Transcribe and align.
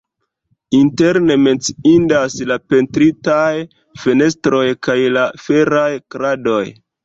Interne 0.77 1.35
menciindas 1.47 2.39
la 2.53 2.57
pentritaj 2.73 3.45
fenestroj 4.07 4.65
kaj 4.89 4.99
la 5.21 5.29
feraj 5.47 5.89
kradoj. 6.13 6.63